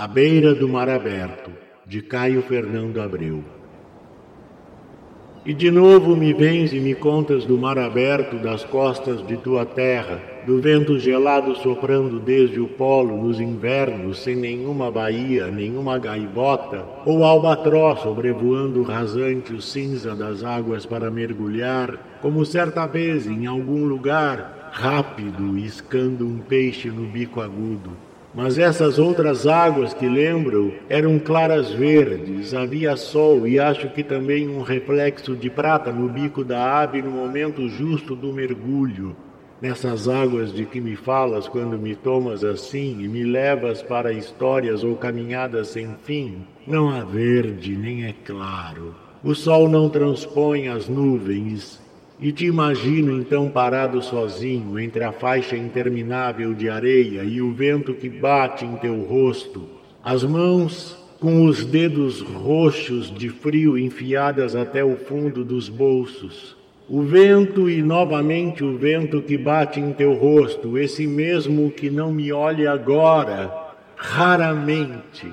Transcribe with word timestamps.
À 0.00 0.06
beira 0.06 0.54
do 0.54 0.66
mar 0.66 0.88
aberto, 0.88 1.50
de 1.84 2.00
Caio 2.00 2.40
Fernando 2.40 3.02
Abreu. 3.02 3.44
E 5.44 5.52
de 5.52 5.70
novo 5.70 6.16
me 6.16 6.32
vens 6.32 6.72
e 6.72 6.80
me 6.80 6.94
contas 6.94 7.44
do 7.44 7.58
mar 7.58 7.78
aberto, 7.78 8.38
das 8.38 8.64
costas 8.64 9.20
de 9.26 9.36
tua 9.36 9.66
terra, 9.66 10.18
do 10.46 10.58
vento 10.58 10.98
gelado 10.98 11.54
soprando 11.56 12.18
desde 12.18 12.58
o 12.58 12.66
polo 12.66 13.14
nos 13.14 13.38
invernos, 13.38 14.20
sem 14.20 14.34
nenhuma 14.34 14.90
baía, 14.90 15.48
nenhuma 15.48 15.98
gaivota, 15.98 16.82
ou 17.04 17.22
albatroz 17.22 18.00
sobrevoando 18.00 18.82
rasante 18.82 19.52
o 19.52 19.60
cinza 19.60 20.14
das 20.14 20.42
águas 20.42 20.86
para 20.86 21.10
mergulhar, 21.10 22.18
como 22.22 22.46
certa 22.46 22.86
vez 22.86 23.26
em 23.26 23.44
algum 23.44 23.84
lugar, 23.84 24.70
rápido, 24.72 25.58
iscando 25.58 26.26
um 26.26 26.38
peixe 26.38 26.88
no 26.88 27.06
bico 27.06 27.42
agudo. 27.42 28.09
Mas 28.32 28.58
essas 28.58 28.98
outras 28.98 29.44
águas 29.46 29.92
que 29.92 30.08
lembro 30.08 30.72
eram 30.88 31.18
claras 31.18 31.70
verdes, 31.72 32.54
havia 32.54 32.96
sol 32.96 33.46
e 33.46 33.58
acho 33.58 33.88
que 33.90 34.04
também 34.04 34.48
um 34.48 34.62
reflexo 34.62 35.34
de 35.34 35.50
prata 35.50 35.92
no 35.92 36.08
bico 36.08 36.44
da 36.44 36.80
ave 36.80 37.02
no 37.02 37.10
momento 37.10 37.68
justo 37.68 38.14
do 38.14 38.32
mergulho. 38.32 39.16
Nessas 39.60 40.08
águas 40.08 40.54
de 40.54 40.64
que 40.64 40.80
me 40.80 40.94
falas 40.94 41.48
quando 41.48 41.76
me 41.76 41.94
tomas 41.94 42.44
assim 42.44 43.02
e 43.02 43.08
me 43.08 43.24
levas 43.24 43.82
para 43.82 44.12
histórias 44.12 44.84
ou 44.84 44.94
caminhadas 44.94 45.68
sem 45.68 45.96
fim, 46.04 46.46
não 46.66 46.88
há 46.88 47.02
verde 47.02 47.76
nem 47.76 48.06
é 48.06 48.14
claro. 48.24 48.94
O 49.24 49.34
sol 49.34 49.68
não 49.68 49.88
transpõe 49.90 50.68
as 50.68 50.88
nuvens 50.88 51.80
e 52.20 52.32
te 52.32 52.44
imagino 52.44 53.18
então 53.18 53.48
parado 53.48 54.02
sozinho 54.02 54.78
entre 54.78 55.02
a 55.02 55.10
faixa 55.10 55.56
interminável 55.56 56.52
de 56.52 56.68
areia 56.68 57.24
e 57.24 57.40
o 57.40 57.52
vento 57.52 57.94
que 57.94 58.08
bate 58.08 58.64
em 58.64 58.76
teu 58.76 59.02
rosto, 59.02 59.66
as 60.04 60.22
mãos 60.22 60.98
com 61.18 61.44
os 61.44 61.64
dedos 61.64 62.20
roxos 62.20 63.12
de 63.12 63.28
frio 63.28 63.78
enfiadas 63.78 64.56
até 64.56 64.82
o 64.82 64.96
fundo 64.96 65.44
dos 65.44 65.68
bolsos. 65.68 66.56
O 66.88 67.02
vento 67.02 67.70
e 67.70 67.82
novamente 67.82 68.64
o 68.64 68.76
vento 68.76 69.22
que 69.22 69.38
bate 69.38 69.78
em 69.78 69.92
teu 69.92 70.14
rosto, 70.14 70.76
esse 70.76 71.06
mesmo 71.06 71.70
que 71.70 71.88
não 71.88 72.10
me 72.10 72.32
olha 72.32 72.72
agora, 72.72 73.52
raramente. 73.94 75.30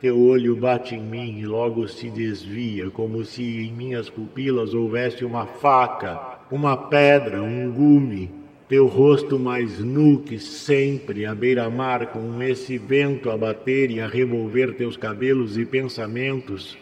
Teu 0.00 0.16
olho 0.16 0.54
bate 0.54 0.94
em 0.94 1.02
mim 1.02 1.40
e 1.40 1.44
logo 1.44 1.88
se 1.88 2.08
desvia, 2.08 2.88
como 2.88 3.24
se 3.24 3.42
em 3.42 3.72
minhas 3.72 4.08
pupilas 4.08 4.72
houvesse 4.72 5.24
uma 5.24 5.44
faca, 5.44 6.38
uma 6.52 6.76
pedra, 6.76 7.42
um 7.42 7.68
gume. 7.72 8.30
Teu 8.68 8.86
rosto 8.86 9.40
mais 9.40 9.80
nu 9.80 10.20
que 10.20 10.38
sempre, 10.38 11.26
à 11.26 11.34
beira-mar, 11.34 12.12
com 12.12 12.40
esse 12.40 12.78
vento 12.78 13.28
a 13.28 13.36
bater 13.36 13.90
e 13.90 14.00
a 14.00 14.06
revolver 14.06 14.76
teus 14.76 14.96
cabelos 14.96 15.58
e 15.58 15.64
pensamentos. 15.64 16.78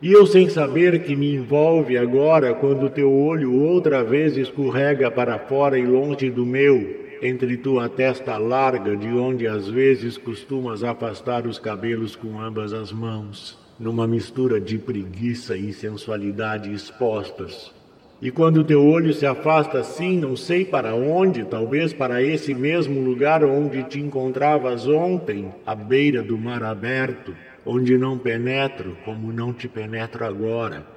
E 0.00 0.10
eu 0.10 0.26
sem 0.26 0.48
saber 0.48 1.02
que 1.02 1.14
me 1.14 1.34
envolve 1.34 1.98
agora 1.98 2.54
quando 2.54 2.88
teu 2.88 3.12
olho 3.12 3.60
outra 3.60 4.02
vez 4.02 4.38
escorrega 4.38 5.10
para 5.10 5.38
fora 5.38 5.78
e 5.78 5.84
longe 5.84 6.30
do 6.30 6.46
meu, 6.46 7.03
entre 7.24 7.56
tua 7.56 7.88
testa 7.88 8.36
larga, 8.36 8.94
de 8.94 9.08
onde 9.08 9.46
às 9.46 9.66
vezes 9.66 10.18
costumas 10.18 10.84
afastar 10.84 11.46
os 11.46 11.58
cabelos 11.58 12.14
com 12.14 12.38
ambas 12.38 12.74
as 12.74 12.92
mãos, 12.92 13.58
numa 13.80 14.06
mistura 14.06 14.60
de 14.60 14.76
preguiça 14.76 15.56
e 15.56 15.72
sensualidade 15.72 16.70
expostas. 16.70 17.72
E 18.20 18.30
quando 18.30 18.62
teu 18.62 18.84
olho 18.84 19.14
se 19.14 19.24
afasta 19.24 19.78
assim, 19.78 20.18
não 20.18 20.36
sei 20.36 20.66
para 20.66 20.94
onde, 20.94 21.44
talvez 21.44 21.94
para 21.94 22.22
esse 22.22 22.54
mesmo 22.54 23.00
lugar 23.00 23.42
onde 23.42 23.82
te 23.84 23.98
encontravas 23.98 24.86
ontem, 24.86 25.50
à 25.64 25.74
beira 25.74 26.22
do 26.22 26.36
mar 26.36 26.62
aberto, 26.62 27.34
onde 27.64 27.96
não 27.96 28.18
penetro 28.18 28.98
como 29.02 29.32
não 29.32 29.50
te 29.50 29.66
penetro 29.66 30.26
agora 30.26 30.93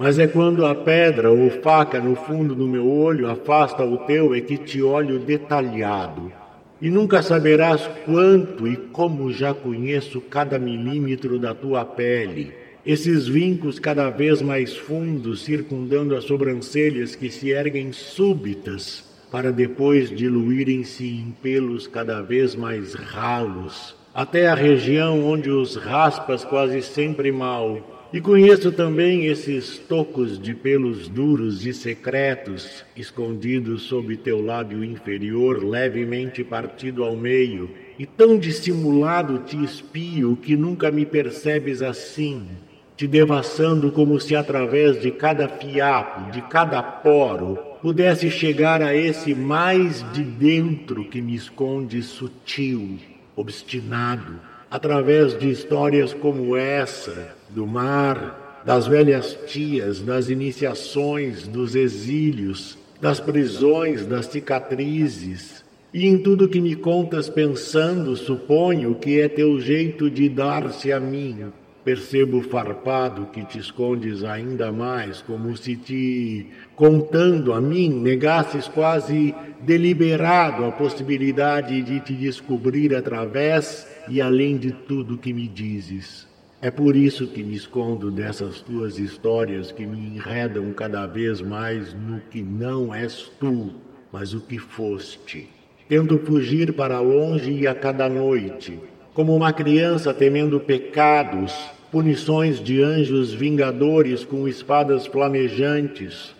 mas 0.00 0.18
é 0.18 0.26
quando 0.26 0.64
a 0.64 0.74
pedra 0.74 1.30
ou 1.30 1.50
faca 1.50 2.00
no 2.00 2.16
fundo 2.16 2.54
do 2.54 2.66
meu 2.66 2.90
olho 2.90 3.28
afasta 3.28 3.84
o 3.84 3.98
teu 3.98 4.34
é 4.34 4.40
que 4.40 4.56
te 4.56 4.80
olho 4.80 5.18
detalhado. 5.18 6.32
E 6.80 6.88
nunca 6.88 7.20
saberás 7.20 7.86
quanto 8.06 8.66
e 8.66 8.78
como 8.78 9.30
já 9.30 9.52
conheço 9.52 10.18
cada 10.22 10.58
milímetro 10.58 11.38
da 11.38 11.52
tua 11.52 11.84
pele. 11.84 12.50
Esses 12.86 13.28
vincos 13.28 13.78
cada 13.78 14.08
vez 14.08 14.40
mais 14.40 14.74
fundos 14.74 15.42
circundando 15.42 16.16
as 16.16 16.24
sobrancelhas 16.24 17.14
que 17.14 17.28
se 17.28 17.50
erguem 17.50 17.92
súbitas 17.92 19.04
para 19.30 19.52
depois 19.52 20.08
diluírem-se 20.08 21.04
em 21.04 21.36
pelos 21.42 21.86
cada 21.86 22.22
vez 22.22 22.54
mais 22.54 22.94
ralos, 22.94 23.94
até 24.14 24.48
a 24.48 24.54
região 24.54 25.22
onde 25.26 25.50
os 25.50 25.76
raspas 25.76 26.42
quase 26.42 26.80
sempre 26.80 27.30
mal 27.30 27.99
e 28.12 28.20
conheço 28.20 28.72
também 28.72 29.26
esses 29.26 29.78
tocos 29.78 30.36
de 30.36 30.52
pelos 30.52 31.08
duros 31.08 31.64
e 31.64 31.72
secretos, 31.72 32.84
escondidos 32.96 33.82
sob 33.82 34.16
teu 34.16 34.44
lábio 34.44 34.82
inferior, 34.82 35.62
levemente 35.62 36.42
partido 36.42 37.04
ao 37.04 37.14
meio, 37.14 37.70
e 37.96 38.04
tão 38.04 38.36
dissimulado 38.36 39.38
te 39.40 39.62
espio 39.62 40.36
que 40.36 40.56
nunca 40.56 40.90
me 40.90 41.06
percebes 41.06 41.82
assim, 41.82 42.48
te 42.96 43.06
devassando 43.06 43.92
como 43.92 44.18
se 44.18 44.34
através 44.34 45.00
de 45.00 45.12
cada 45.12 45.48
fiapo, 45.48 46.32
de 46.32 46.42
cada 46.42 46.82
poro, 46.82 47.58
pudesse 47.80 48.28
chegar 48.28 48.82
a 48.82 48.94
esse 48.94 49.34
mais 49.36 50.04
de 50.12 50.24
dentro 50.24 51.04
que 51.04 51.22
me 51.22 51.36
esconde 51.36 52.02
sutil, 52.02 52.98
obstinado, 53.36 54.49
através 54.70 55.36
de 55.38 55.50
histórias 55.50 56.14
como 56.14 56.56
essa, 56.56 57.34
do 57.48 57.66
mar, 57.66 58.62
das 58.64 58.86
velhas 58.86 59.36
tias, 59.46 60.00
das 60.00 60.28
iniciações, 60.28 61.48
dos 61.48 61.74
exílios, 61.74 62.78
das 63.00 63.18
prisões, 63.18 64.06
das 64.06 64.26
cicatrizes. 64.26 65.64
E 65.92 66.06
em 66.06 66.18
tudo 66.18 66.48
que 66.48 66.60
me 66.60 66.76
contas 66.76 67.28
pensando, 67.28 68.16
suponho 68.16 68.94
que 68.94 69.20
é 69.20 69.28
teu 69.28 69.60
jeito 69.60 70.08
de 70.08 70.28
dar-se 70.28 70.92
a 70.92 71.00
mim. 71.00 71.46
Percebo 71.84 72.42
farpado 72.42 73.26
que 73.32 73.42
te 73.42 73.58
escondes 73.58 74.22
ainda 74.22 74.70
mais, 74.70 75.22
como 75.22 75.56
se 75.56 75.76
te, 75.76 76.46
contando 76.76 77.54
a 77.54 77.60
mim, 77.60 77.88
negasses 77.88 78.68
quase 78.68 79.34
deliberado 79.62 80.66
a 80.66 80.72
possibilidade 80.72 81.80
de 81.80 82.00
te 82.00 82.12
descobrir 82.12 82.94
através 82.94 83.88
e 84.08 84.20
além 84.20 84.58
de 84.58 84.72
tudo 84.72 85.16
que 85.16 85.32
me 85.32 85.48
dizes. 85.48 86.28
É 86.62 86.70
por 86.70 86.94
isso 86.94 87.26
que 87.26 87.42
me 87.42 87.56
escondo 87.56 88.10
dessas 88.10 88.60
tuas 88.60 88.98
histórias 88.98 89.72
que 89.72 89.86
me 89.86 89.98
enredam 89.98 90.74
cada 90.74 91.06
vez 91.06 91.40
mais 91.40 91.94
no 91.94 92.20
que 92.30 92.42
não 92.42 92.94
és 92.94 93.32
tu, 93.40 93.72
mas 94.12 94.34
o 94.34 94.42
que 94.42 94.58
foste. 94.58 95.48
Tento 95.88 96.18
fugir 96.18 96.74
para 96.74 97.00
longe 97.00 97.50
e 97.50 97.66
a 97.66 97.74
cada 97.74 98.10
noite, 98.10 98.78
como 99.20 99.36
uma 99.36 99.52
criança 99.52 100.14
temendo 100.14 100.58
pecados, 100.58 101.54
punições 101.92 102.58
de 102.58 102.82
anjos 102.82 103.34
vingadores 103.34 104.24
com 104.24 104.48
espadas 104.48 105.06
flamejantes. 105.06 106.34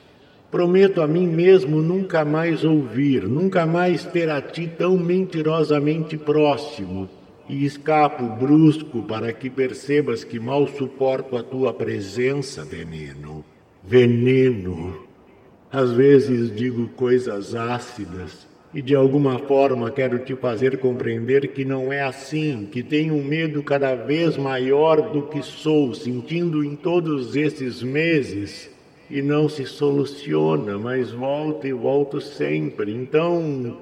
Prometo 0.50 1.02
a 1.02 1.06
mim 1.06 1.26
mesmo 1.26 1.82
nunca 1.82 2.24
mais 2.24 2.64
ouvir, 2.64 3.28
nunca 3.28 3.66
mais 3.66 4.06
ter 4.06 4.30
a 4.30 4.40
ti 4.40 4.66
tão 4.66 4.96
mentirosamente 4.96 6.16
próximo, 6.16 7.06
e 7.46 7.66
escapo 7.66 8.24
brusco 8.24 9.02
para 9.02 9.30
que 9.30 9.50
percebas 9.50 10.24
que 10.24 10.40
mal 10.40 10.66
suporto 10.66 11.36
a 11.36 11.42
tua 11.42 11.74
presença, 11.74 12.64
veneno. 12.64 13.44
Veneno. 13.84 15.02
Às 15.70 15.92
vezes 15.92 16.50
digo 16.56 16.88
coisas 16.96 17.54
ácidas 17.54 18.48
e 18.72 18.80
de 18.80 18.94
alguma 18.94 19.38
forma 19.38 19.90
quero 19.90 20.20
te 20.20 20.34
fazer 20.36 20.78
compreender 20.78 21.48
que 21.48 21.64
não 21.64 21.92
é 21.92 22.02
assim, 22.02 22.68
que 22.70 22.82
tenho 22.82 23.14
um 23.14 23.24
medo 23.24 23.62
cada 23.62 23.94
vez 23.94 24.36
maior 24.36 25.10
do 25.10 25.22
que 25.22 25.42
sou, 25.42 25.92
sentindo 25.92 26.64
em 26.64 26.76
todos 26.76 27.34
esses 27.34 27.82
meses 27.82 28.70
e 29.10 29.20
não 29.20 29.48
se 29.48 29.66
soluciona, 29.66 30.78
mas 30.78 31.10
volta 31.10 31.66
e 31.66 31.72
volto 31.72 32.20
sempre. 32.20 32.92
Então, 32.92 33.76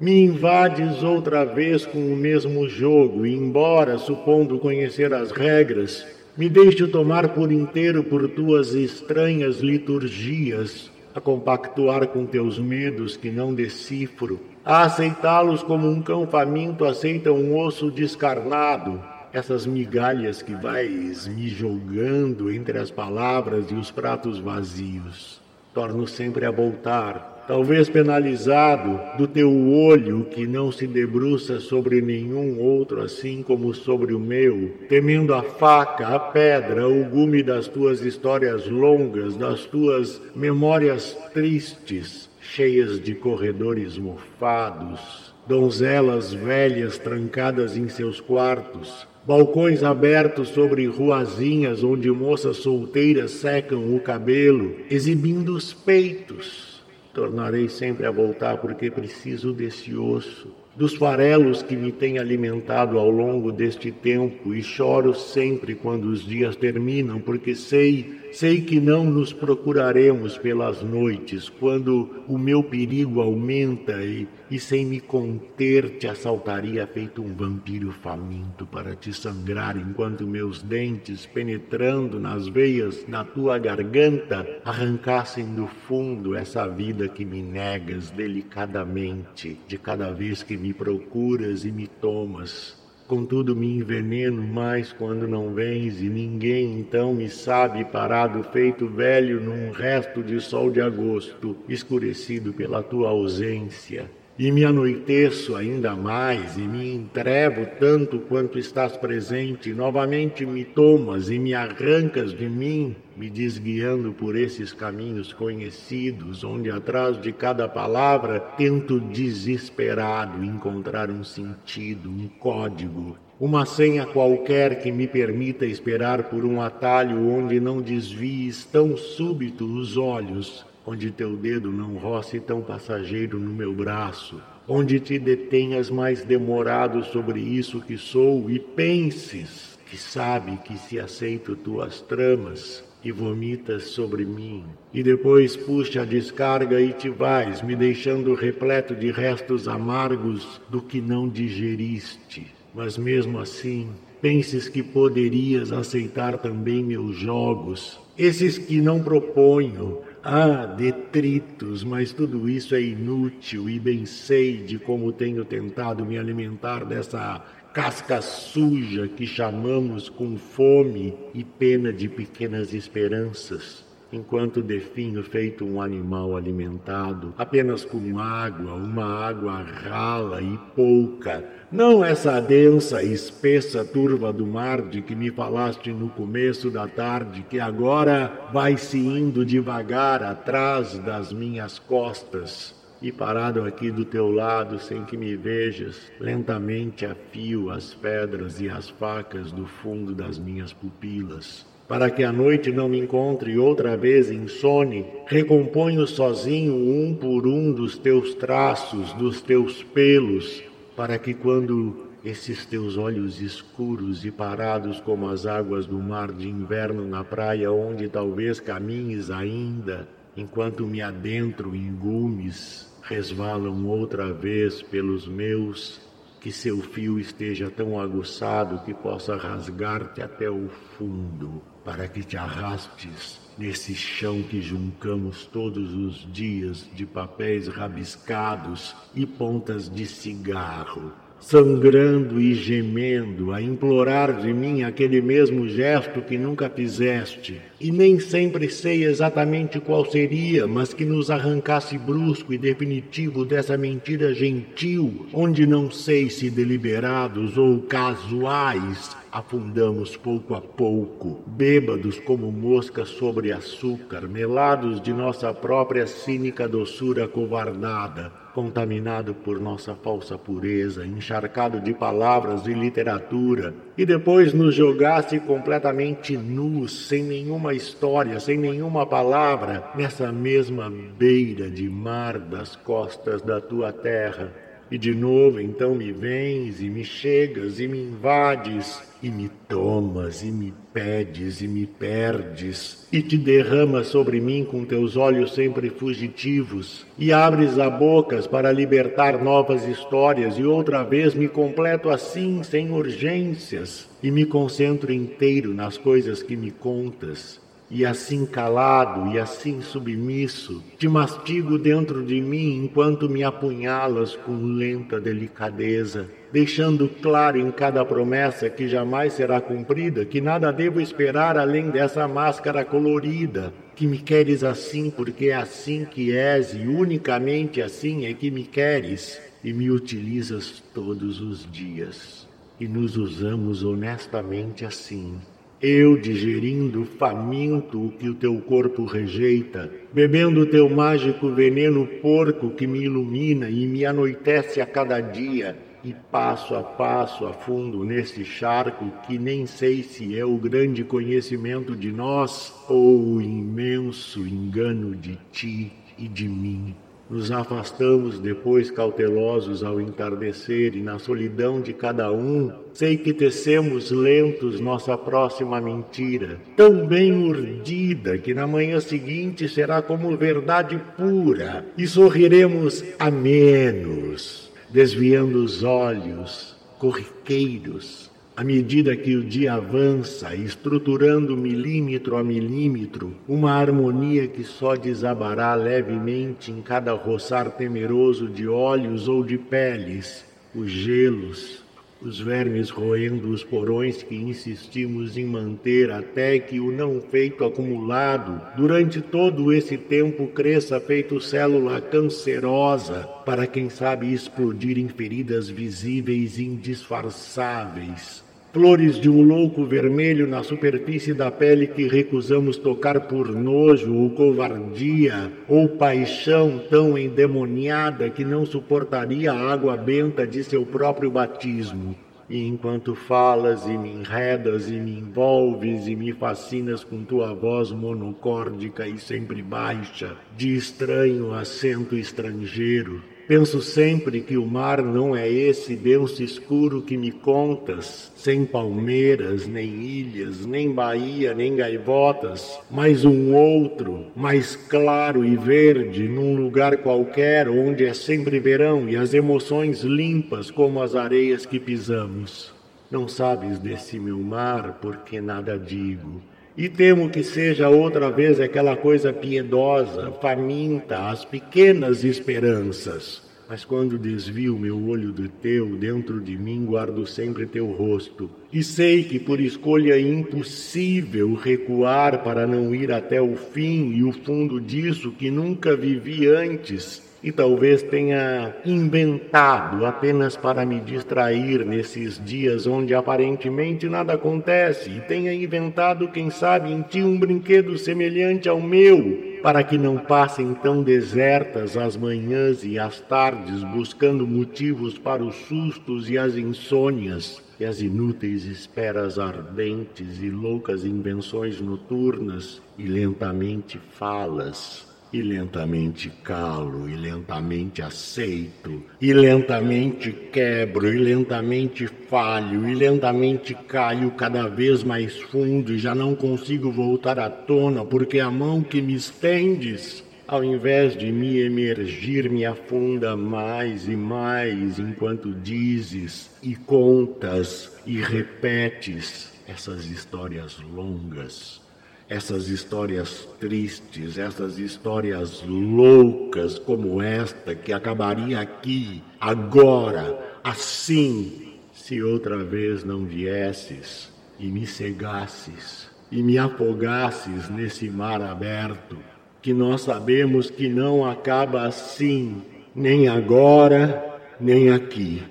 me 0.00 0.20
invades 0.20 1.02
outra 1.02 1.44
vez 1.44 1.86
com 1.86 2.12
o 2.12 2.16
mesmo 2.16 2.68
jogo, 2.68 3.24
e 3.24 3.34
embora, 3.34 3.98
supondo 3.98 4.58
conhecer 4.58 5.14
as 5.14 5.30
regras, 5.30 6.04
me 6.36 6.48
deixo 6.48 6.88
tomar 6.88 7.28
por 7.34 7.52
inteiro 7.52 8.02
por 8.02 8.28
tuas 8.28 8.74
estranhas 8.74 9.58
liturgias, 9.58 10.90
a 11.18 11.20
compactuar 11.20 12.06
com 12.08 12.24
teus 12.24 12.58
medos 12.58 13.16
que 13.16 13.30
não 13.30 13.52
decifro, 13.52 14.40
a 14.64 14.82
aceitá-los 14.82 15.62
como 15.62 15.88
um 15.88 16.00
cão 16.00 16.26
faminto 16.26 16.84
aceita 16.84 17.32
um 17.32 17.58
osso 17.58 17.90
descarnado, 17.90 19.02
essas 19.32 19.66
migalhas 19.66 20.42
que 20.42 20.54
vais 20.54 21.26
me 21.26 21.48
jogando 21.48 22.50
entre 22.50 22.78
as 22.78 22.90
palavras 22.90 23.70
e 23.70 23.74
os 23.74 23.90
pratos 23.90 24.38
vazios. 24.38 25.40
Torno 25.74 26.06
sempre 26.06 26.46
a 26.46 26.50
voltar, 26.50 27.37
talvez 27.48 27.88
penalizado 27.88 29.00
do 29.16 29.26
teu 29.26 29.50
olho 29.70 30.26
que 30.26 30.46
não 30.46 30.70
se 30.70 30.86
debruça 30.86 31.58
sobre 31.58 32.02
nenhum 32.02 32.60
outro 32.60 33.00
assim 33.00 33.42
como 33.42 33.72
sobre 33.72 34.12
o 34.12 34.20
meu, 34.20 34.74
temendo 34.86 35.32
a 35.32 35.42
faca, 35.42 36.08
a 36.08 36.18
pedra, 36.18 36.86
o 36.86 37.02
gume 37.04 37.42
das 37.42 37.66
tuas 37.66 38.02
histórias 38.02 38.68
longas, 38.68 39.34
das 39.34 39.64
tuas 39.64 40.20
memórias 40.36 41.16
tristes, 41.32 42.28
cheias 42.38 43.00
de 43.00 43.14
corredores 43.14 43.96
mofados, 43.96 45.34
donzelas 45.46 46.34
velhas 46.34 46.98
trancadas 46.98 47.78
em 47.78 47.88
seus 47.88 48.20
quartos, 48.20 49.06
balcões 49.26 49.82
abertos 49.82 50.50
sobre 50.50 50.86
ruazinhas 50.86 51.82
onde 51.82 52.10
moças 52.10 52.58
solteiras 52.58 53.30
secam 53.30 53.96
o 53.96 54.00
cabelo, 54.00 54.76
exibindo 54.90 55.54
os 55.54 55.72
peitos 55.72 56.77
Tornarei 57.18 57.68
sempre 57.68 58.06
a 58.06 58.12
voltar 58.12 58.58
porque 58.58 58.92
preciso 58.92 59.52
desse 59.52 59.92
osso, 59.96 60.54
dos 60.76 60.94
farelos 60.94 61.64
que 61.64 61.74
me 61.74 61.90
têm 61.90 62.16
alimentado 62.16 62.96
ao 62.96 63.10
longo 63.10 63.50
deste 63.50 63.90
tempo 63.90 64.54
e 64.54 64.62
choro 64.62 65.12
sempre 65.12 65.74
quando 65.74 66.04
os 66.04 66.24
dias 66.24 66.54
terminam, 66.54 67.18
porque 67.18 67.56
sei 67.56 68.18
Sei 68.30 68.60
que 68.60 68.78
não 68.78 69.04
nos 69.04 69.32
procuraremos 69.32 70.36
pelas 70.36 70.82
noites, 70.82 71.48
quando 71.48 72.22
o 72.28 72.36
meu 72.36 72.62
perigo 72.62 73.22
aumenta 73.22 74.04
e, 74.04 74.28
e 74.50 74.58
sem 74.58 74.86
me 74.86 74.98
conter 74.98 75.98
te 75.98 76.08
assaltaria 76.08 76.86
feito 76.86 77.22
um 77.22 77.34
vampiro 77.34 77.92
faminto 77.92 78.66
para 78.66 78.96
te 78.96 79.12
sangrar 79.12 79.76
enquanto 79.76 80.26
meus 80.26 80.62
dentes, 80.62 81.26
penetrando 81.26 82.18
nas 82.18 82.48
veias 82.48 83.04
da 83.04 83.24
tua 83.24 83.58
garganta, 83.58 84.46
arrancassem 84.64 85.54
do 85.54 85.66
fundo 85.66 86.34
essa 86.34 86.66
vida 86.66 87.08
que 87.08 87.24
me 87.24 87.42
negas 87.42 88.10
delicadamente 88.10 89.58
de 89.68 89.76
cada 89.76 90.10
vez 90.12 90.42
que 90.42 90.56
me 90.56 90.72
procuras 90.72 91.64
e 91.64 91.70
me 91.70 91.86
tomas. 91.86 92.78
Contudo, 93.06 93.56
me 93.56 93.78
enveneno 93.78 94.42
mais 94.42 94.92
quando 94.92 95.26
não 95.26 95.54
vens, 95.54 96.00
e 96.02 96.10
ninguém 96.10 96.78
então 96.78 97.14
me 97.14 97.30
sabe 97.30 97.82
parado, 97.86 98.42
feito 98.44 98.86
velho 98.86 99.40
num 99.40 99.70
resto 99.70 100.22
de 100.22 100.38
sol 100.40 100.70
de 100.70 100.82
agosto, 100.82 101.56
escurecido 101.66 102.52
pela 102.52 102.82
tua 102.82 103.08
ausência 103.08 104.10
e 104.38 104.52
me 104.52 104.64
anoiteço 104.64 105.56
ainda 105.56 105.96
mais 105.96 106.56
e 106.56 106.60
me 106.60 106.94
entrevo 106.94 107.66
tanto 107.80 108.20
quanto 108.20 108.56
estás 108.56 108.96
presente, 108.96 109.74
novamente 109.74 110.46
me 110.46 110.64
tomas 110.64 111.28
e 111.28 111.40
me 111.40 111.54
arrancas 111.54 112.32
de 112.32 112.48
mim, 112.48 112.94
me 113.16 113.28
desguiando 113.28 114.12
por 114.12 114.36
esses 114.36 114.72
caminhos 114.72 115.32
conhecidos, 115.32 116.44
onde 116.44 116.70
atrás 116.70 117.20
de 117.20 117.32
cada 117.32 117.68
palavra 117.68 118.38
tento 118.38 119.00
desesperado 119.00 120.44
encontrar 120.44 121.10
um 121.10 121.24
sentido, 121.24 122.08
um 122.08 122.28
código, 122.38 123.16
uma 123.40 123.66
senha 123.66 124.06
qualquer 124.06 124.80
que 124.80 124.92
me 124.92 125.08
permita 125.08 125.66
esperar 125.66 126.24
por 126.24 126.44
um 126.44 126.62
atalho 126.62 127.28
onde 127.28 127.58
não 127.58 127.80
desvies 127.80 128.64
tão 128.64 128.96
súbito 128.96 129.64
os 129.64 129.96
olhos 129.96 130.64
onde 130.90 131.10
teu 131.10 131.36
dedo 131.36 131.70
não 131.70 131.98
roce 131.98 132.40
tão 132.40 132.62
passageiro 132.62 133.38
no 133.38 133.52
meu 133.52 133.74
braço, 133.74 134.40
onde 134.66 134.98
te 134.98 135.18
detenhas 135.18 135.90
mais 135.90 136.24
demorado 136.24 137.04
sobre 137.04 137.40
isso 137.40 137.82
que 137.82 137.98
sou 137.98 138.50
e 138.50 138.58
penses 138.58 139.78
que 139.84 139.98
sabe 139.98 140.56
que 140.64 140.78
se 140.78 140.98
aceito 140.98 141.54
tuas 141.54 142.00
tramas 142.00 142.82
e 143.04 143.12
vomitas 143.12 143.88
sobre 143.88 144.24
mim, 144.24 144.64
e 144.92 145.02
depois 145.02 145.54
puxa 145.54 146.00
a 146.00 146.04
descarga 146.06 146.80
e 146.80 146.94
te 146.94 147.10
vais, 147.10 147.60
me 147.60 147.76
deixando 147.76 148.34
repleto 148.34 148.94
de 148.94 149.10
restos 149.10 149.68
amargos 149.68 150.58
do 150.70 150.80
que 150.80 151.02
não 151.02 151.28
digeriste. 151.28 152.46
Mas 152.74 152.96
mesmo 152.96 153.38
assim, 153.38 153.90
penses 154.22 154.70
que 154.70 154.82
poderias 154.82 155.70
aceitar 155.70 156.38
também 156.38 156.82
meus 156.82 157.14
jogos, 157.14 158.00
esses 158.18 158.58
que 158.58 158.80
não 158.80 159.00
proponho, 159.00 160.00
ah, 160.22 160.66
detritos, 160.66 161.84
mas 161.84 162.12
tudo 162.12 162.48
isso 162.48 162.74
é 162.74 162.82
inútil 162.82 163.68
e 163.68 163.78
bem 163.78 164.04
sei 164.04 164.58
de 164.58 164.78
como 164.78 165.12
tenho 165.12 165.44
tentado 165.44 166.04
me 166.04 166.18
alimentar 166.18 166.84
dessa 166.84 167.44
casca 167.72 168.20
suja 168.20 169.08
que 169.08 169.26
chamamos 169.26 170.08
com 170.08 170.36
fome 170.36 171.14
e 171.34 171.44
pena 171.44 171.92
de 171.92 172.08
pequenas 172.08 172.74
esperanças 172.74 173.87
enquanto 174.12 174.62
definho 174.62 175.22
feito 175.22 175.64
um 175.64 175.80
animal 175.80 176.36
alimentado, 176.36 177.34
apenas 177.36 177.84
com 177.84 178.18
água, 178.18 178.74
uma 178.74 179.26
água 179.26 179.62
rala 179.62 180.40
e 180.40 180.58
pouca, 180.74 181.44
não 181.70 182.02
essa 182.02 182.40
densa, 182.40 183.02
espessa 183.02 183.84
turva 183.84 184.32
do 184.32 184.46
mar 184.46 184.80
de 184.80 185.02
que 185.02 185.14
me 185.14 185.30
falaste 185.30 185.92
no 185.92 186.08
começo 186.08 186.70
da 186.70 186.88
tarde, 186.88 187.44
que 187.50 187.60
agora 187.60 188.48
vai 188.52 188.78
se 188.78 188.98
indo 188.98 189.44
devagar 189.44 190.22
atrás 190.22 190.98
das 191.00 191.30
minhas 191.32 191.78
costas. 191.78 192.77
E 193.00 193.12
parado 193.12 193.62
aqui 193.62 193.90
do 193.90 194.04
teu 194.04 194.30
lado, 194.30 194.78
sem 194.78 195.04
que 195.04 195.16
me 195.16 195.36
vejas, 195.36 196.10
lentamente 196.18 197.06
afio 197.06 197.70
as 197.70 197.94
pedras 197.94 198.60
e 198.60 198.68
as 198.68 198.88
facas 198.88 199.52
do 199.52 199.66
fundo 199.66 200.14
das 200.14 200.38
minhas 200.38 200.72
pupilas 200.72 201.66
para 201.88 202.10
que 202.10 202.22
a 202.22 202.30
noite 202.30 202.70
não 202.70 202.86
me 202.86 202.98
encontre 202.98 203.58
outra 203.58 203.96
vez 203.96 204.30
insone, 204.30 205.06
recomponho 205.26 206.06
sozinho 206.06 206.74
um 206.74 207.14
por 207.14 207.46
um 207.46 207.72
dos 207.72 207.96
teus 207.96 208.34
traços, 208.34 209.14
dos 209.14 209.40
teus 209.40 209.82
pelos, 209.82 210.62
para 210.94 211.18
que 211.18 211.32
quando 211.32 212.08
esses 212.22 212.66
teus 212.66 212.98
olhos 212.98 213.40
escuros 213.40 214.22
e 214.26 214.30
parados 214.30 215.00
como 215.00 215.28
as 215.28 215.46
águas 215.46 215.86
do 215.86 215.98
mar 215.98 216.30
de 216.30 216.46
inverno 216.46 217.08
na 217.08 217.24
praia 217.24 217.72
onde 217.72 218.06
talvez 218.06 218.60
caminhes 218.60 219.30
ainda, 219.30 220.06
enquanto 220.38 220.86
me 220.86 221.02
adentro 221.02 221.74
em 221.74 221.92
gumes, 221.92 222.88
resvalam 223.02 223.84
outra 223.86 224.32
vez 224.32 224.80
pelos 224.80 225.26
meus 225.26 226.00
que 226.40 226.52
seu 226.52 226.80
fio 226.80 227.18
esteja 227.18 227.68
tão 227.68 228.00
aguçado 228.00 228.78
que 228.84 228.94
possa 228.94 229.36
rasgar-te 229.36 230.22
até 230.22 230.48
o 230.48 230.68
fundo, 230.96 231.60
para 231.84 232.06
que 232.06 232.22
te 232.22 232.36
arrastes 232.36 233.40
nesse 233.58 233.96
chão 233.96 234.40
que 234.44 234.62
juncamos 234.62 235.44
todos 235.46 235.92
os 235.92 236.32
dias 236.32 236.88
de 236.94 237.04
papéis 237.04 237.66
rabiscados 237.66 238.94
e 239.16 239.26
pontas 239.26 239.90
de 239.90 240.06
cigarro 240.06 241.12
sangrando 241.40 242.40
e 242.40 242.54
gemendo, 242.54 243.52
a 243.52 243.62
implorar 243.62 244.40
de 244.40 244.52
mim 244.52 244.82
aquele 244.82 245.20
mesmo 245.20 245.68
gesto 245.68 246.20
que 246.20 246.36
nunca 246.36 246.68
fizeste, 246.68 247.60
e 247.80 247.92
nem 247.92 248.18
sempre 248.18 248.68
sei 248.68 249.04
exatamente 249.04 249.78
qual 249.78 250.04
seria, 250.04 250.66
mas 250.66 250.92
que 250.92 251.04
nos 251.04 251.30
arrancasse 251.30 251.96
brusco 251.96 252.52
e 252.52 252.58
definitivo 252.58 253.44
dessa 253.44 253.76
mentira 253.76 254.34
gentil, 254.34 255.26
onde 255.32 255.66
não 255.66 255.90
sei 255.90 256.28
se 256.28 256.50
deliberados 256.50 257.56
ou 257.56 257.80
casuais 257.82 259.16
afundamos 259.30 260.16
pouco 260.16 260.54
a 260.54 260.60
pouco, 260.60 261.42
bêbados 261.46 262.18
como 262.20 262.50
moscas 262.50 263.08
sobre 263.10 263.52
açúcar, 263.52 264.22
melados 264.22 265.00
de 265.00 265.12
nossa 265.12 265.52
própria 265.52 266.06
cínica 266.06 266.68
doçura 266.68 267.28
covardada, 267.28 268.32
contaminado 268.58 269.34
por 269.34 269.60
nossa 269.60 269.94
falsa 269.94 270.36
pureza, 270.36 271.06
encharcado 271.06 271.80
de 271.80 271.94
palavras 271.94 272.66
e 272.66 272.74
literatura, 272.74 273.72
e 273.96 274.04
depois 274.04 274.52
nos 274.52 274.74
jogasse 274.74 275.38
completamente 275.38 276.36
nus, 276.36 277.06
sem 277.06 277.22
nenhuma 277.22 277.72
história, 277.72 278.40
sem 278.40 278.58
nenhuma 278.58 279.06
palavra, 279.06 279.92
nessa 279.94 280.32
mesma 280.32 280.92
beira 281.16 281.70
de 281.70 281.88
mar 281.88 282.36
das 282.36 282.74
costas 282.74 283.42
da 283.42 283.60
tua 283.60 283.92
terra. 283.92 284.52
E 284.90 284.98
de 284.98 285.14
novo 285.14 285.60
então 285.60 285.94
me 285.94 286.10
vens 286.10 286.80
e 286.80 286.90
me 286.90 287.04
chegas 287.04 287.78
e 287.78 287.86
me 287.86 288.02
invades 288.02 289.07
e 289.22 289.30
me 289.30 289.50
tomas, 289.68 290.42
e 290.42 290.50
me 290.50 290.72
pedes, 290.92 291.60
e 291.60 291.68
me 291.68 291.86
perdes, 291.86 293.06
e 293.12 293.20
te 293.20 293.36
derramas 293.36 294.08
sobre 294.08 294.40
mim 294.40 294.64
com 294.64 294.84
teus 294.84 295.16
olhos 295.16 295.54
sempre 295.54 295.90
fugitivos, 295.90 297.06
e 297.18 297.32
abres 297.32 297.78
a 297.78 297.90
bocas 297.90 298.46
para 298.46 298.70
libertar 298.70 299.42
novas 299.42 299.86
histórias, 299.86 300.58
e 300.58 300.64
outra 300.64 301.02
vez 301.02 301.34
me 301.34 301.48
completo 301.48 302.10
assim, 302.10 302.62
sem 302.62 302.90
urgências, 302.92 304.08
e 304.22 304.30
me 304.30 304.44
concentro 304.44 305.12
inteiro 305.12 305.74
nas 305.74 305.96
coisas 305.96 306.42
que 306.42 306.56
me 306.56 306.70
contas, 306.70 307.60
e 307.90 308.04
assim 308.04 308.44
calado 308.44 309.32
e 309.32 309.38
assim 309.38 309.80
submisso, 309.80 310.82
te 310.98 311.08
mastigo 311.08 311.78
dentro 311.78 312.22
de 312.22 312.40
mim 312.40 312.84
enquanto 312.84 313.28
me 313.28 313.42
apunhalas 313.42 314.36
com 314.36 314.52
lenta 314.52 315.18
delicadeza, 315.18 316.28
deixando 316.52 317.08
claro 317.22 317.58
em 317.58 317.70
cada 317.70 318.04
promessa 318.04 318.68
que 318.68 318.86
jamais 318.86 319.32
será 319.32 319.60
cumprida, 319.60 320.24
que 320.24 320.40
nada 320.40 320.70
devo 320.70 321.00
esperar 321.00 321.56
além 321.56 321.90
dessa 321.90 322.28
máscara 322.28 322.84
colorida, 322.84 323.72
que 323.96 324.06
me 324.06 324.18
queres 324.18 324.62
assim 324.62 325.10
porque 325.10 325.46
é 325.46 325.54
assim 325.54 326.04
que 326.04 326.36
és 326.36 326.74
e 326.74 326.86
unicamente 326.86 327.80
assim 327.80 328.26
é 328.26 328.34
que 328.34 328.50
me 328.50 328.64
queres 328.64 329.40
e 329.64 329.72
me 329.72 329.90
utilizas 329.90 330.82
todos 330.94 331.40
os 331.40 331.70
dias. 331.70 332.46
E 332.78 332.86
nos 332.86 333.16
usamos 333.16 333.82
honestamente 333.82 334.84
assim 334.84 335.36
eu 335.80 336.16
digerindo 336.16 337.04
faminto 337.04 338.06
o 338.06 338.10
que 338.10 338.28
o 338.28 338.34
teu 338.34 338.60
corpo 338.60 339.04
rejeita, 339.04 339.90
bebendo 340.12 340.60
o 340.60 340.66
teu 340.66 340.88
mágico 340.90 341.50
veneno 341.50 342.06
porco 342.20 342.70
que 342.70 342.86
me 342.86 343.04
ilumina 343.04 343.70
e 343.70 343.86
me 343.86 344.04
anoitece 344.04 344.80
a 344.80 344.86
cada 344.86 345.20
dia, 345.20 345.76
e 346.04 346.14
passo 346.30 346.74
a 346.74 346.82
passo 346.82 347.46
afundo 347.46 348.04
nesse 348.04 348.44
charco 348.44 349.10
que 349.26 349.38
nem 349.38 349.66
sei 349.66 350.02
se 350.02 350.38
é 350.38 350.44
o 350.44 350.56
grande 350.56 351.04
conhecimento 351.04 351.94
de 351.96 352.12
nós 352.12 352.72
ou 352.88 353.34
o 353.34 353.42
imenso 353.42 354.46
engano 354.46 355.14
de 355.14 355.36
ti 355.52 355.92
e 356.16 356.28
de 356.28 356.48
mim. 356.48 356.94
Nos 357.30 357.50
afastamos 357.50 358.38
depois 358.38 358.90
cautelosos 358.90 359.84
ao 359.84 360.00
entardecer 360.00 360.96
e 360.96 361.02
na 361.02 361.18
solidão 361.18 361.78
de 361.78 361.92
cada 361.92 362.32
um, 362.32 362.72
sei 362.94 363.18
que 363.18 363.34
tecemos 363.34 364.10
lentos 364.10 364.80
nossa 364.80 365.16
próxima 365.16 365.78
mentira, 365.78 366.58
tão 366.74 367.06
bem 367.06 367.32
urdida 367.32 368.38
que 368.38 368.54
na 368.54 368.66
manhã 368.66 368.98
seguinte 368.98 369.68
será 369.68 370.00
como 370.00 370.34
verdade 370.38 370.98
pura, 371.18 371.84
e 371.98 372.06
sorriremos 372.06 373.04
a 373.18 373.30
menos, 373.30 374.72
desviando 374.88 375.62
os 375.62 375.82
olhos 375.82 376.74
corriqueiros 376.98 378.30
à 378.58 378.64
medida 378.64 379.14
que 379.14 379.36
o 379.36 379.44
dia 379.44 379.74
avança, 379.74 380.52
estruturando 380.52 381.56
milímetro 381.56 382.36
a 382.36 382.42
milímetro 382.42 383.32
uma 383.46 383.70
harmonia 383.70 384.48
que 384.48 384.64
só 384.64 384.96
desabará 384.96 385.76
levemente 385.76 386.72
em 386.72 386.82
cada 386.82 387.12
roçar 387.12 387.70
temeroso 387.70 388.48
de 388.48 388.66
olhos 388.66 389.28
ou 389.28 389.44
de 389.44 389.56
peles, 389.56 390.44
os 390.74 390.90
gelos, 390.90 391.84
os 392.20 392.40
vermes 392.40 392.90
roendo 392.90 393.48
os 393.48 393.62
porões 393.62 394.24
que 394.24 394.34
insistimos 394.34 395.36
em 395.36 395.44
manter 395.44 396.10
até 396.10 396.58
que 396.58 396.80
o 396.80 396.90
não 396.90 397.20
feito 397.20 397.64
acumulado 397.64 398.60
durante 398.76 399.20
todo 399.20 399.72
esse 399.72 399.96
tempo 399.96 400.48
cresça 400.48 400.98
feito 400.98 401.40
célula 401.40 402.00
cancerosa 402.00 403.20
para 403.46 403.68
quem 403.68 403.88
sabe 403.88 404.34
explodir 404.34 404.98
em 404.98 405.06
feridas 405.06 405.68
visíveis 405.68 406.58
e 406.58 406.64
indisfarçáveis 406.64 408.47
flores 408.78 409.18
de 409.18 409.28
um 409.28 409.42
louco 409.42 409.84
vermelho 409.84 410.46
na 410.46 410.62
superfície 410.62 411.34
da 411.34 411.50
pele 411.50 411.88
que 411.88 412.06
recusamos 412.06 412.76
tocar 412.76 413.22
por 413.22 413.48
nojo 413.48 414.14
ou 414.14 414.30
covardia 414.30 415.50
ou 415.66 415.88
paixão 415.88 416.80
tão 416.88 417.18
endemoniada 417.18 418.30
que 418.30 418.44
não 418.44 418.64
suportaria 418.64 419.50
a 419.50 419.72
água 419.72 419.96
benta 419.96 420.46
de 420.46 420.62
seu 420.62 420.86
próprio 420.86 421.28
batismo. 421.28 422.14
E 422.48 422.68
enquanto 422.68 423.16
falas 423.16 423.84
e 423.84 423.98
me 423.98 424.12
enredas 424.12 424.88
e 424.88 424.94
me 424.94 425.10
envolves 425.10 426.06
e 426.06 426.14
me 426.14 426.32
fascinas 426.32 427.02
com 427.02 427.24
tua 427.24 427.52
voz 427.52 427.90
monocórdica 427.90 429.08
e 429.08 429.18
sempre 429.18 429.60
baixa, 429.60 430.36
de 430.56 430.76
estranho 430.76 431.52
acento 431.52 432.16
estrangeiro, 432.16 433.20
Penso 433.48 433.80
sempre 433.80 434.42
que 434.42 434.58
o 434.58 434.66
mar 434.66 435.02
não 435.02 435.34
é 435.34 435.48
esse 435.50 435.96
denso 435.96 436.42
escuro 436.42 437.00
que 437.00 437.16
me 437.16 437.30
contas, 437.30 438.30
sem 438.36 438.66
palmeiras, 438.66 439.66
nem 439.66 439.86
ilhas, 439.86 440.66
nem 440.66 440.92
baía, 440.92 441.54
nem 441.54 441.74
gaivotas, 441.74 442.78
mas 442.90 443.24
um 443.24 443.54
outro, 443.54 444.26
mais 444.36 444.76
claro 444.76 445.46
e 445.46 445.56
verde, 445.56 446.28
num 446.28 446.56
lugar 446.56 446.98
qualquer 446.98 447.70
onde 447.70 448.04
é 448.04 448.12
sempre 448.12 448.60
verão 448.60 449.08
e 449.08 449.16
as 449.16 449.32
emoções 449.32 450.02
limpas 450.02 450.70
como 450.70 451.00
as 451.00 451.14
areias 451.14 451.64
que 451.64 451.80
pisamos. 451.80 452.70
Não 453.10 453.26
sabes 453.26 453.78
desse 453.78 454.18
meu 454.18 454.36
mar 454.40 454.98
porque 455.00 455.40
nada 455.40 455.78
digo. 455.78 456.42
E 456.78 456.88
temo 456.88 457.28
que 457.28 457.42
seja 457.42 457.88
outra 457.88 458.30
vez 458.30 458.60
aquela 458.60 458.96
coisa 458.96 459.32
piedosa, 459.32 460.30
faminta, 460.40 461.28
as 461.28 461.44
pequenas 461.44 462.22
esperanças. 462.22 463.42
Mas 463.68 463.84
quando 463.84 464.16
desvio 464.16 464.78
meu 464.78 465.08
olho 465.08 465.32
do 465.32 465.48
teu, 465.48 465.96
dentro 465.96 466.40
de 466.40 466.56
mim 466.56 466.86
guardo 466.86 467.26
sempre 467.26 467.66
teu 467.66 467.90
rosto. 467.90 468.48
E 468.70 468.82
sei 468.82 469.24
que 469.24 469.38
por 469.38 469.60
escolha 469.60 470.14
é 470.14 470.20
impossível 470.20 471.54
recuar 471.54 472.42
para 472.42 472.66
não 472.66 472.94
ir 472.94 473.10
até 473.10 473.40
o 473.40 473.56
fim 473.56 474.12
e 474.12 474.22
o 474.22 474.30
fundo 474.30 474.78
disso 474.78 475.32
que 475.32 475.50
nunca 475.50 475.96
vivi 475.96 476.46
antes 476.46 477.26
e 477.42 477.52
talvez 477.52 478.02
tenha 478.02 478.74
inventado 478.84 480.04
apenas 480.04 480.56
para 480.56 480.84
me 480.84 481.00
distrair 481.00 481.84
nesses 481.86 482.42
dias 482.44 482.86
onde 482.86 483.14
aparentemente 483.14 484.08
nada 484.08 484.34
acontece, 484.34 485.10
e 485.10 485.20
tenha 485.20 485.54
inventado, 485.54 486.28
quem 486.28 486.50
sabe, 486.50 486.92
em 486.92 487.02
ti 487.02 487.22
um 487.22 487.38
brinquedo 487.38 487.96
semelhante 487.96 488.68
ao 488.68 488.80
meu, 488.80 489.58
para 489.62 489.82
que 489.84 489.96
não 489.96 490.18
passem 490.18 490.74
tão 490.74 491.02
desertas 491.02 491.96
as 491.96 492.16
manhãs 492.16 492.84
e 492.84 492.98
as 492.98 493.20
tardes 493.20 493.84
buscando 493.84 494.46
motivos 494.46 495.16
para 495.16 495.42
os 495.42 495.54
sustos 495.54 496.28
e 496.28 496.36
as 496.36 496.56
insônias 496.56 497.67
e 497.78 497.84
as 497.84 498.00
inúteis 498.00 498.64
esperas 498.64 499.38
ardentes 499.38 500.42
e 500.42 500.50
loucas 500.50 501.04
invenções 501.04 501.80
noturnas 501.80 502.82
e 502.98 503.04
lentamente 503.04 503.98
falas 503.98 505.08
e 505.32 505.42
lentamente 505.42 506.30
calo, 506.42 507.08
e 507.08 507.14
lentamente 507.14 508.00
aceito, 508.00 509.02
e 509.20 509.32
lentamente 509.32 510.32
quebro, 510.32 511.06
e 511.12 511.18
lentamente 511.18 512.06
falho, 512.06 512.88
e 512.88 512.94
lentamente 512.94 513.74
caio 513.86 514.30
cada 514.30 514.68
vez 514.68 515.04
mais 515.04 515.38
fundo 515.38 515.92
e 515.92 515.98
já 515.98 516.14
não 516.14 516.34
consigo 516.34 516.90
voltar 516.90 517.38
à 517.38 517.50
tona, 517.50 518.04
porque 518.04 518.40
a 518.40 518.50
mão 518.50 518.82
que 518.82 519.02
me 519.02 519.14
estendes, 519.14 520.24
ao 520.48 520.64
invés 520.64 521.14
de 521.16 521.30
me 521.30 521.58
emergir, 521.58 522.50
me 522.50 522.64
afunda 522.64 523.36
mais 523.36 524.08
e 524.08 524.16
mais 524.16 524.98
enquanto 524.98 525.52
dizes 525.52 526.50
e 526.62 526.74
contas 526.74 527.92
e 528.06 528.20
repetes 528.20 529.52
essas 529.68 530.06
histórias 530.06 530.78
longas 530.80 531.86
essas 532.28 532.68
histórias 532.68 533.48
tristes, 533.58 534.36
essas 534.36 534.78
histórias 534.78 535.62
loucas 535.62 536.78
como 536.78 537.22
esta 537.22 537.74
que 537.74 537.90
acabaria 537.90 538.60
aqui, 538.60 539.22
agora, 539.40 540.38
assim, 540.62 541.78
se 541.94 542.22
outra 542.22 542.62
vez 542.62 543.02
não 543.02 543.24
viesses 543.24 544.30
e 544.58 544.66
me 544.66 544.86
cegasses 544.86 546.10
e 546.30 546.42
me 546.42 546.58
afogasses 546.58 547.70
nesse 547.70 548.10
mar 548.10 548.42
aberto, 548.42 549.16
que 549.62 549.72
nós 549.72 550.02
sabemos 550.02 550.70
que 550.70 550.88
não 550.88 551.24
acaba 551.24 551.86
assim, 551.86 552.62
nem 552.94 553.28
agora, 553.28 554.56
nem 554.60 554.90
aqui. 554.90 555.42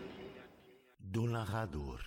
Do 0.99 1.23
narrador. 1.23 2.01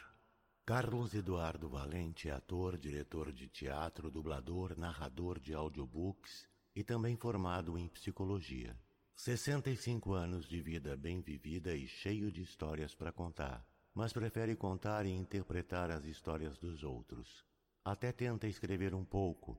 Carlos 0.64 1.14
Eduardo 1.14 1.68
Valente 1.68 2.30
ator, 2.30 2.78
diretor 2.78 3.32
de 3.32 3.48
teatro, 3.48 4.10
dublador, 4.10 4.78
narrador 4.78 5.40
de 5.40 5.52
audiobooks 5.52 6.48
e 6.74 6.84
também 6.84 7.16
formado 7.16 7.76
em 7.76 7.88
psicologia. 7.88 8.76
65 9.16 10.12
anos 10.12 10.48
de 10.48 10.62
vida 10.62 10.96
bem 10.96 11.20
vivida 11.20 11.74
e 11.74 11.86
cheio 11.86 12.30
de 12.30 12.40
histórias 12.40 12.94
para 12.94 13.12
contar, 13.12 13.66
mas 13.94 14.12
prefere 14.12 14.54
contar 14.54 15.04
e 15.04 15.10
interpretar 15.10 15.90
as 15.90 16.04
histórias 16.04 16.56
dos 16.56 16.82
outros. 16.84 17.44
Até 17.84 18.12
tenta 18.12 18.46
escrever 18.46 18.94
um 18.94 19.04
pouco, 19.04 19.58